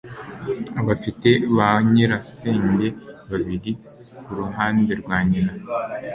Afite 0.93 1.29
ba 1.55 1.69
nyirasenge 1.91 2.87
babiri 3.29 3.71
kuruhande 4.23 4.91
rwa 5.01 5.17
nyina. 5.29 5.53